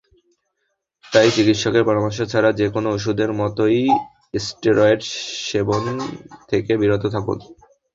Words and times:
তাই 1.05 1.27
চিকিৎসকের 1.35 1.83
পরামর্শ 1.85 2.17
ছাড়া 2.31 2.49
যেকোনো 2.59 2.87
ওষুধের 2.91 3.31
মতোই 3.39 3.79
স্টেরয়েড 4.43 5.01
সেবন 5.45 5.83
থেকে 6.49 6.71
বিরত 6.81 7.03
থাকুন। 7.15 7.37